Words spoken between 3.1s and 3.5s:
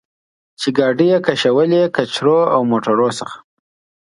څخه.